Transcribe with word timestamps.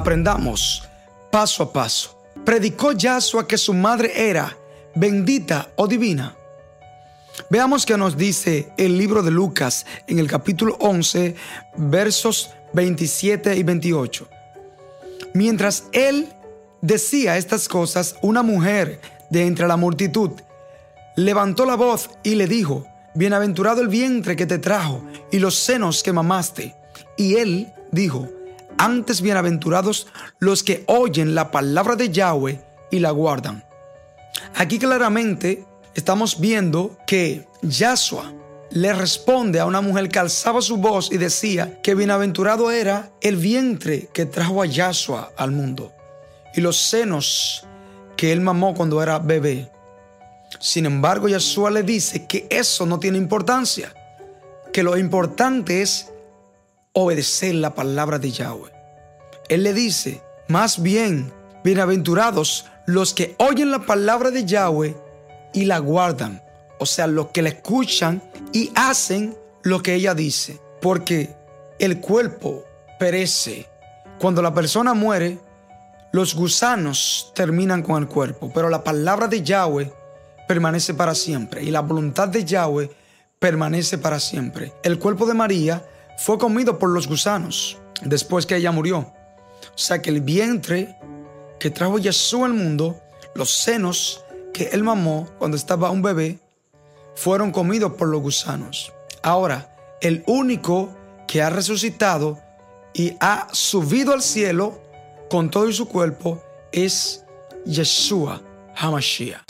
Aprendamos 0.00 0.82
paso 1.30 1.62
a 1.62 1.70
paso. 1.70 2.18
Predicó 2.42 2.92
Yahshua 2.92 3.46
que 3.46 3.58
su 3.58 3.74
madre 3.74 4.30
era 4.30 4.56
bendita 4.94 5.68
o 5.76 5.86
divina. 5.86 6.34
Veamos 7.50 7.84
qué 7.84 7.98
nos 7.98 8.16
dice 8.16 8.72
el 8.78 8.96
libro 8.96 9.22
de 9.22 9.30
Lucas 9.30 9.84
en 10.06 10.18
el 10.18 10.26
capítulo 10.26 10.74
11, 10.80 11.36
versos 11.76 12.48
27 12.72 13.54
y 13.54 13.62
28. 13.62 14.26
Mientras 15.34 15.84
él 15.92 16.32
decía 16.80 17.36
estas 17.36 17.68
cosas, 17.68 18.16
una 18.22 18.42
mujer 18.42 19.02
de 19.28 19.44
entre 19.44 19.68
la 19.68 19.76
multitud 19.76 20.30
levantó 21.14 21.66
la 21.66 21.74
voz 21.74 22.08
y 22.22 22.36
le 22.36 22.46
dijo, 22.46 22.86
Bienaventurado 23.14 23.82
el 23.82 23.88
vientre 23.88 24.34
que 24.34 24.46
te 24.46 24.58
trajo 24.58 25.04
y 25.30 25.40
los 25.40 25.56
senos 25.56 26.02
que 26.02 26.14
mamaste. 26.14 26.74
Y 27.18 27.34
él 27.34 27.70
dijo, 27.92 28.30
antes 28.80 29.20
bienaventurados 29.20 30.06
los 30.38 30.62
que 30.62 30.84
oyen 30.86 31.34
la 31.34 31.50
palabra 31.50 31.96
de 31.96 32.08
Yahweh 32.08 32.64
y 32.90 32.98
la 33.00 33.10
guardan. 33.10 33.62
Aquí 34.54 34.78
claramente 34.78 35.66
estamos 35.94 36.40
viendo 36.40 36.96
que 37.06 37.46
Yahshua 37.60 38.32
le 38.70 38.94
responde 38.94 39.60
a 39.60 39.66
una 39.66 39.82
mujer 39.82 40.08
que 40.08 40.18
alzaba 40.18 40.62
su 40.62 40.78
voz 40.78 41.12
y 41.12 41.18
decía 41.18 41.82
que 41.82 41.94
bienaventurado 41.94 42.70
era 42.70 43.10
el 43.20 43.36
vientre 43.36 44.08
que 44.14 44.24
trajo 44.24 44.62
a 44.62 44.66
Yahshua 44.66 45.32
al 45.36 45.50
mundo 45.50 45.92
y 46.54 46.62
los 46.62 46.78
senos 46.78 47.66
que 48.16 48.32
él 48.32 48.40
mamó 48.40 48.72
cuando 48.72 49.02
era 49.02 49.18
bebé. 49.18 49.70
Sin 50.58 50.86
embargo, 50.86 51.28
Yahshua 51.28 51.70
le 51.70 51.82
dice 51.82 52.24
que 52.26 52.46
eso 52.48 52.86
no 52.86 52.98
tiene 52.98 53.18
importancia, 53.18 53.92
que 54.72 54.82
lo 54.82 54.96
importante 54.96 55.82
es 55.82 56.10
obedecer 56.92 57.54
la 57.54 57.74
palabra 57.74 58.18
de 58.18 58.30
Yahweh. 58.30 58.72
Él 59.48 59.62
le 59.62 59.72
dice, 59.72 60.22
más 60.48 60.82
bien, 60.82 61.32
bienaventurados 61.64 62.66
los 62.86 63.14
que 63.14 63.34
oyen 63.38 63.70
la 63.70 63.86
palabra 63.86 64.30
de 64.30 64.44
Yahweh 64.44 64.96
y 65.52 65.64
la 65.64 65.78
guardan, 65.78 66.42
o 66.78 66.86
sea, 66.86 67.06
los 67.06 67.28
que 67.28 67.42
la 67.42 67.50
escuchan 67.50 68.22
y 68.52 68.70
hacen 68.74 69.36
lo 69.62 69.82
que 69.82 69.94
ella 69.94 70.14
dice, 70.14 70.60
porque 70.80 71.34
el 71.78 72.00
cuerpo 72.00 72.64
perece. 72.98 73.66
Cuando 74.18 74.42
la 74.42 74.52
persona 74.52 74.94
muere, 74.94 75.38
los 76.12 76.34
gusanos 76.34 77.32
terminan 77.34 77.82
con 77.82 78.02
el 78.02 78.08
cuerpo, 78.08 78.50
pero 78.52 78.68
la 78.68 78.82
palabra 78.82 79.28
de 79.28 79.42
Yahweh 79.42 79.92
permanece 80.48 80.94
para 80.94 81.14
siempre 81.14 81.62
y 81.62 81.70
la 81.70 81.80
voluntad 81.80 82.28
de 82.28 82.44
Yahweh 82.44 82.90
permanece 83.38 83.98
para 83.98 84.18
siempre. 84.18 84.72
El 84.82 84.98
cuerpo 84.98 85.26
de 85.26 85.34
María 85.34 85.84
fue 86.20 86.36
comido 86.36 86.78
por 86.78 86.90
los 86.90 87.08
gusanos 87.08 87.78
después 88.02 88.44
que 88.44 88.56
ella 88.56 88.72
murió. 88.72 88.98
O 88.98 89.78
sea 89.78 90.02
que 90.02 90.10
el 90.10 90.20
vientre 90.20 90.94
que 91.58 91.70
trajo 91.70 91.96
Jesús 91.96 92.42
al 92.42 92.52
mundo, 92.52 93.00
los 93.34 93.50
senos 93.50 94.22
que 94.52 94.64
él 94.64 94.82
mamó 94.82 95.26
cuando 95.38 95.56
estaba 95.56 95.90
un 95.90 96.02
bebé, 96.02 96.38
fueron 97.14 97.52
comidos 97.52 97.94
por 97.94 98.08
los 98.08 98.20
gusanos. 98.20 98.92
Ahora, 99.22 99.74
el 100.02 100.22
único 100.26 100.94
que 101.26 101.40
ha 101.40 101.48
resucitado 101.48 102.38
y 102.92 103.16
ha 103.20 103.48
subido 103.52 104.12
al 104.12 104.20
cielo 104.20 104.78
con 105.30 105.50
todo 105.50 105.72
su 105.72 105.88
cuerpo 105.88 106.42
es 106.70 107.24
Yeshua 107.64 108.42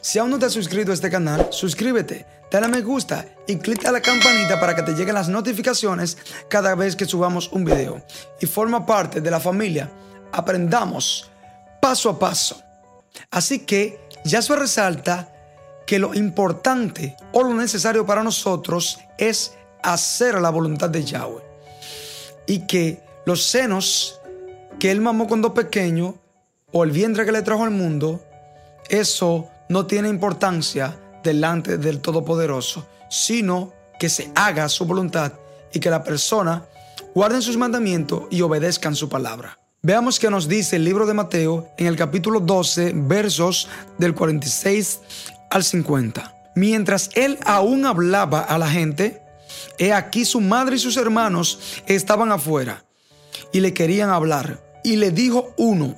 Si 0.00 0.18
aún 0.18 0.30
no 0.30 0.38
te 0.38 0.46
has 0.46 0.52
suscrito 0.52 0.90
a 0.90 0.94
este 0.94 1.10
canal, 1.10 1.48
suscríbete 1.50 2.26
dale 2.50 2.68
me 2.68 2.80
gusta 2.80 3.26
y 3.46 3.56
clica 3.56 3.92
la 3.92 4.00
campanita 4.00 4.58
para 4.58 4.74
que 4.74 4.82
te 4.82 4.94
lleguen 4.94 5.14
las 5.14 5.28
notificaciones 5.28 6.16
cada 6.48 6.74
vez 6.74 6.96
que 6.96 7.04
subamos 7.04 7.50
un 7.52 7.64
video. 7.64 8.02
Y 8.40 8.46
forma 8.46 8.86
parte 8.86 9.20
de 9.20 9.30
la 9.30 9.40
familia. 9.40 9.90
Aprendamos 10.32 11.30
paso 11.80 12.10
a 12.10 12.18
paso. 12.18 12.60
Así 13.30 13.60
que 13.60 14.00
ya 14.24 14.42
se 14.42 14.56
resalta 14.56 15.32
que 15.86 15.98
lo 15.98 16.14
importante 16.14 17.16
o 17.32 17.42
lo 17.42 17.54
necesario 17.54 18.04
para 18.04 18.22
nosotros 18.22 18.98
es 19.16 19.54
hacer 19.82 20.40
la 20.40 20.50
voluntad 20.50 20.90
de 20.90 21.04
Yahweh. 21.04 21.42
Y 22.46 22.66
que 22.66 23.02
los 23.26 23.42
senos 23.44 24.20
que 24.78 24.90
él 24.90 25.00
mamó 25.00 25.26
cuando 25.26 25.54
pequeño 25.54 26.16
o 26.72 26.84
el 26.84 26.92
vientre 26.92 27.24
que 27.24 27.32
le 27.32 27.42
trajo 27.42 27.64
al 27.64 27.70
mundo, 27.70 28.22
eso 28.88 29.48
no 29.68 29.86
tiene 29.86 30.08
importancia 30.08 30.98
delante 31.22 31.78
del 31.78 32.00
Todopoderoso, 32.00 32.86
sino 33.10 33.72
que 33.98 34.08
se 34.08 34.30
haga 34.34 34.68
su 34.68 34.84
voluntad 34.84 35.32
y 35.72 35.80
que 35.80 35.90
la 35.90 36.04
persona 36.04 36.64
guarden 37.14 37.42
sus 37.42 37.56
mandamientos 37.56 38.24
y 38.30 38.40
obedezcan 38.42 38.94
su 38.94 39.08
palabra. 39.08 39.58
Veamos 39.82 40.18
qué 40.18 40.30
nos 40.30 40.48
dice 40.48 40.76
el 40.76 40.84
libro 40.84 41.06
de 41.06 41.14
Mateo 41.14 41.68
en 41.78 41.86
el 41.86 41.96
capítulo 41.96 42.40
12, 42.40 42.92
versos 42.94 43.68
del 43.98 44.14
46 44.14 45.00
al 45.50 45.62
50. 45.62 46.34
Mientras 46.56 47.10
él 47.14 47.38
aún 47.44 47.86
hablaba 47.86 48.40
a 48.40 48.58
la 48.58 48.68
gente, 48.68 49.22
he 49.78 49.92
aquí 49.92 50.24
su 50.24 50.40
madre 50.40 50.76
y 50.76 50.78
sus 50.80 50.96
hermanos 50.96 51.82
estaban 51.86 52.32
afuera 52.32 52.84
y 53.52 53.60
le 53.60 53.72
querían 53.72 54.10
hablar. 54.10 54.60
Y 54.82 54.96
le 54.96 55.10
dijo 55.10 55.54
uno, 55.56 55.94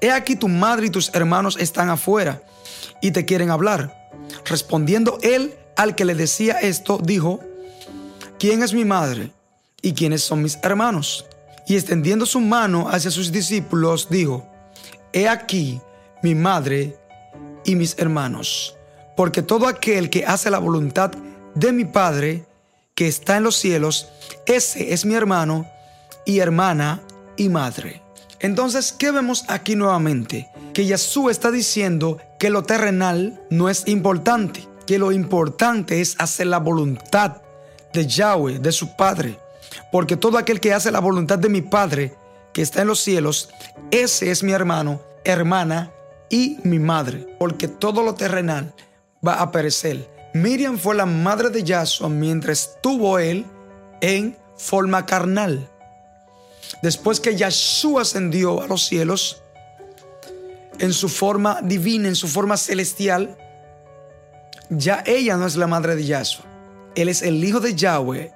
he 0.00 0.10
aquí 0.10 0.36
tu 0.36 0.48
madre 0.48 0.86
y 0.86 0.90
tus 0.90 1.14
hermanos 1.14 1.56
están 1.58 1.90
afuera 1.90 2.42
y 3.00 3.10
te 3.10 3.24
quieren 3.24 3.50
hablar. 3.50 4.10
Respondiendo 4.44 5.18
él 5.22 5.54
al 5.76 5.94
que 5.94 6.04
le 6.04 6.14
decía 6.14 6.58
esto, 6.60 6.98
dijo, 7.02 7.40
¿quién 8.38 8.62
es 8.62 8.72
mi 8.72 8.84
madre 8.84 9.32
y 9.82 9.92
quiénes 9.92 10.22
son 10.22 10.42
mis 10.42 10.58
hermanos? 10.62 11.26
Y 11.66 11.76
extendiendo 11.76 12.26
su 12.26 12.40
mano 12.40 12.88
hacia 12.88 13.10
sus 13.10 13.30
discípulos, 13.30 14.08
dijo, 14.10 14.46
He 15.12 15.28
aquí 15.28 15.80
mi 16.22 16.34
madre 16.34 16.96
y 17.64 17.76
mis 17.76 17.98
hermanos, 17.98 18.76
porque 19.16 19.42
todo 19.42 19.66
aquel 19.66 20.10
que 20.10 20.24
hace 20.24 20.50
la 20.50 20.58
voluntad 20.58 21.12
de 21.54 21.72
mi 21.72 21.84
Padre, 21.84 22.44
que 22.94 23.08
está 23.08 23.36
en 23.36 23.44
los 23.44 23.56
cielos, 23.56 24.08
ese 24.46 24.92
es 24.92 25.04
mi 25.04 25.14
hermano 25.14 25.66
y 26.24 26.38
hermana 26.38 27.02
y 27.36 27.48
madre. 27.48 28.02
Entonces, 28.40 28.92
¿qué 28.92 29.10
vemos 29.10 29.44
aquí 29.48 29.76
nuevamente? 29.76 30.48
Que 30.72 30.84
Jesús 30.84 31.30
está 31.30 31.50
diciendo 31.50 32.18
que 32.38 32.50
lo 32.50 32.62
terrenal 32.62 33.40
no 33.50 33.68
es 33.68 33.86
importante, 33.86 34.66
que 34.86 34.98
lo 34.98 35.12
importante 35.12 36.00
es 36.00 36.16
hacer 36.18 36.46
la 36.46 36.58
voluntad 36.58 37.42
de 37.92 38.06
Yahweh, 38.06 38.58
de 38.58 38.72
su 38.72 38.96
Padre. 38.96 39.38
Porque 39.92 40.16
todo 40.16 40.38
aquel 40.38 40.58
que 40.58 40.72
hace 40.72 40.90
la 40.90 41.00
voluntad 41.00 41.38
de 41.38 41.50
mi 41.50 41.60
Padre, 41.60 42.14
que 42.52 42.62
está 42.62 42.82
en 42.82 42.88
los 42.88 43.00
cielos, 43.00 43.50
ese 43.90 44.30
es 44.30 44.42
mi 44.42 44.52
hermano, 44.52 45.02
hermana 45.24 45.92
y 46.30 46.58
mi 46.62 46.78
madre. 46.78 47.26
Porque 47.38 47.68
todo 47.68 48.02
lo 48.02 48.14
terrenal 48.14 48.74
va 49.26 49.34
a 49.34 49.52
perecer. 49.52 50.08
Miriam 50.32 50.78
fue 50.78 50.94
la 50.94 51.06
madre 51.06 51.50
de 51.50 51.62
Yahshua 51.62 52.08
mientras 52.08 52.70
estuvo 52.70 53.18
él 53.18 53.44
en 54.00 54.36
forma 54.56 55.04
carnal. 55.04 55.68
Después 56.82 57.20
que 57.20 57.36
Yahshua 57.36 58.02
ascendió 58.02 58.62
a 58.62 58.66
los 58.66 58.86
cielos, 58.86 59.42
en 60.78 60.92
su 60.92 61.08
forma 61.08 61.60
divina, 61.62 62.08
en 62.08 62.16
su 62.16 62.26
forma 62.26 62.56
celestial, 62.56 63.36
ya 64.70 65.02
ella 65.06 65.36
no 65.36 65.46
es 65.46 65.56
la 65.56 65.66
madre 65.66 65.94
de 65.94 66.06
Yahshua. 66.06 66.46
Él 66.94 67.08
es 67.08 67.22
el 67.22 67.44
hijo 67.44 67.60
de 67.60 67.74
Yahweh. 67.74 68.32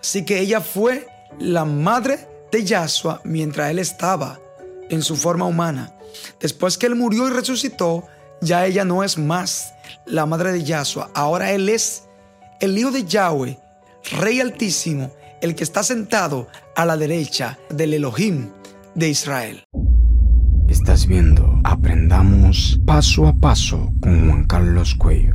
Así 0.00 0.24
que 0.24 0.40
ella 0.40 0.60
fue 0.60 1.06
la 1.38 1.64
madre 1.64 2.28
de 2.50 2.64
Yahshua 2.64 3.20
mientras 3.24 3.70
él 3.70 3.78
estaba 3.78 4.40
en 4.88 5.02
su 5.02 5.16
forma 5.16 5.44
humana. 5.44 5.94
Después 6.40 6.78
que 6.78 6.86
él 6.86 6.94
murió 6.94 7.28
y 7.28 7.30
resucitó, 7.30 8.06
ya 8.40 8.66
ella 8.66 8.84
no 8.84 9.04
es 9.04 9.18
más 9.18 9.74
la 10.06 10.26
madre 10.26 10.52
de 10.52 10.64
Yahshua. 10.64 11.10
Ahora 11.14 11.52
él 11.52 11.68
es 11.68 12.04
el 12.60 12.76
hijo 12.76 12.90
de 12.90 13.04
Yahweh, 13.04 13.58
Rey 14.18 14.40
Altísimo, 14.40 15.12
el 15.42 15.54
que 15.56 15.64
está 15.64 15.82
sentado 15.82 16.48
a 16.74 16.86
la 16.86 16.96
derecha 16.96 17.58
del 17.68 17.94
Elohim 17.94 18.48
de 18.94 19.10
Israel. 19.10 19.64
Estás 20.68 21.06
viendo 21.06 21.60
Aprendamos 21.64 22.80
paso 22.86 23.26
a 23.26 23.34
paso 23.34 23.92
con 24.00 24.28
Juan 24.28 24.44
Carlos 24.46 24.94
Cuello. 24.94 25.34